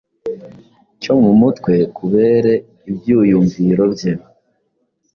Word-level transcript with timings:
cyo 1.01 1.13
mu 1.23 1.31
mutwe 1.39 1.73
kubere 1.97 2.53
ibyuyumviro 2.89 3.83
bye. 3.93 4.11